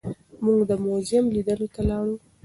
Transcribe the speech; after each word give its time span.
موږ 0.43 0.59
د 0.69 0.71
موزیم 0.83 1.25
لیدلو 1.35 1.67
ته 1.73 1.81
لاړو. 1.89 2.15